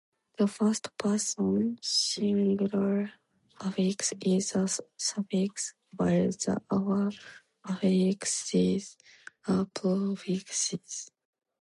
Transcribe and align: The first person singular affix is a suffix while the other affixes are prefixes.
The 0.39 0.47
first 0.47 0.89
person 0.97 1.77
singular 1.79 3.11
affix 3.59 4.11
is 4.23 4.55
a 4.55 4.67
suffix 4.97 5.75
while 5.95 6.29
the 6.31 6.59
other 6.71 7.11
affixes 7.69 8.97
are 9.47 9.65
prefixes. 9.65 11.11